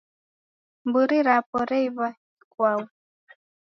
Mburi 0.85 1.17
rapo 1.27 1.57
reiwa 1.69 2.07
ikwau. 2.41 2.83